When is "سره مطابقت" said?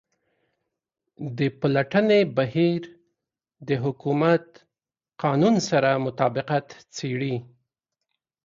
5.69-6.67